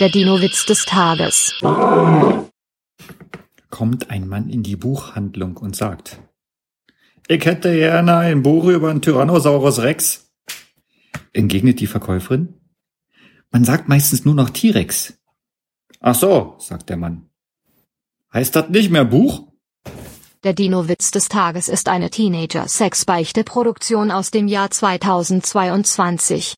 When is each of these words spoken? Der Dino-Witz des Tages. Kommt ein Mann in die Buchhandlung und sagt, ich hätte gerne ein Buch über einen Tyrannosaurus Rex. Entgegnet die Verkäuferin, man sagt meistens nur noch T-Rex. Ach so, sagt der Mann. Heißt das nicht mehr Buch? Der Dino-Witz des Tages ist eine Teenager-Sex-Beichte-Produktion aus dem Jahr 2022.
Der 0.00 0.08
Dino-Witz 0.08 0.66
des 0.66 0.86
Tages. 0.86 1.54
Kommt 3.70 4.10
ein 4.10 4.26
Mann 4.26 4.50
in 4.50 4.64
die 4.64 4.74
Buchhandlung 4.74 5.56
und 5.56 5.76
sagt, 5.76 6.18
ich 7.28 7.44
hätte 7.44 7.72
gerne 7.72 8.16
ein 8.16 8.42
Buch 8.42 8.64
über 8.64 8.90
einen 8.90 9.02
Tyrannosaurus 9.02 9.82
Rex. 9.82 10.32
Entgegnet 11.32 11.78
die 11.78 11.86
Verkäuferin, 11.86 12.54
man 13.52 13.62
sagt 13.62 13.88
meistens 13.88 14.24
nur 14.24 14.34
noch 14.34 14.50
T-Rex. 14.50 15.14
Ach 16.00 16.16
so, 16.16 16.56
sagt 16.58 16.90
der 16.90 16.96
Mann. 16.96 17.30
Heißt 18.32 18.56
das 18.56 18.70
nicht 18.70 18.90
mehr 18.90 19.04
Buch? 19.04 19.46
Der 20.42 20.54
Dino-Witz 20.54 21.12
des 21.12 21.28
Tages 21.28 21.68
ist 21.68 21.88
eine 21.88 22.10
Teenager-Sex-Beichte-Produktion 22.10 24.10
aus 24.10 24.32
dem 24.32 24.48
Jahr 24.48 24.72
2022. 24.72 26.52